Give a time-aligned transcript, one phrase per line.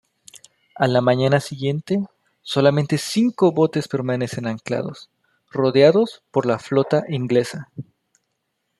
[0.73, 2.03] A la mañana siguiente
[2.41, 5.11] solamente cinco botes permanecen anclados,
[5.51, 7.69] rodeados por la flota inglesa.